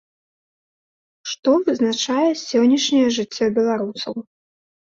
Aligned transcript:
Што 1.33 1.51
вызначае 1.67 2.31
сённяшняе 2.47 3.05
жыццё 3.19 3.45
беларусаў? 3.59 4.13